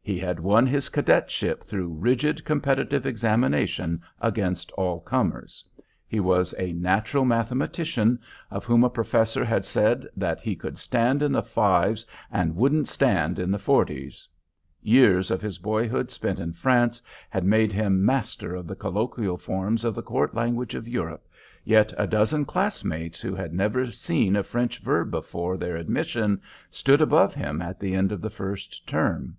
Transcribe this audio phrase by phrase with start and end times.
[0.00, 5.68] He had won his cadetship through rigid competitive examination against all comers;
[6.06, 11.20] he was a natural mathematician of whom a professor had said that he "could stand
[11.20, 14.28] in the fives and wouldn't stand in the forties;"
[14.80, 19.84] years of his boyhood spent in France had made him master of the colloquial forms
[19.84, 21.26] of the court language of Europe,
[21.64, 26.40] yet a dozen classmates who had never seen a French verb before their admission
[26.70, 29.36] stood above him at the end of the first term.